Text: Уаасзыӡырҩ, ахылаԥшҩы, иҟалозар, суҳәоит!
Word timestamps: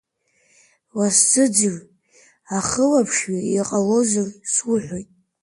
Уаасзыӡырҩ, 0.97 1.77
ахылаԥшҩы, 2.57 3.37
иҟалозар, 3.59 4.27
суҳәоит! 4.53 5.09